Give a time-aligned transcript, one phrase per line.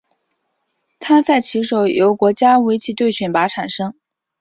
[0.99, 3.93] 参赛棋手由国家围棋队选拔产生。